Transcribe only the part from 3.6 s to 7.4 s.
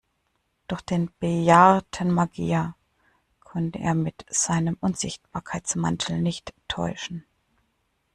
er mit seinem Unsichtbarkeitsmantel nicht täuschen.